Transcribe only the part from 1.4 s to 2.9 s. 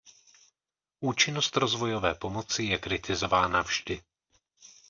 rozvojové pomoci je